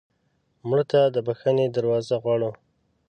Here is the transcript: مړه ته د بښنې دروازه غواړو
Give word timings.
مړه 0.67 0.83
ته 0.91 0.99
د 1.15 1.17
بښنې 1.27 1.65
دروازه 1.75 2.15
غواړو 2.23 2.51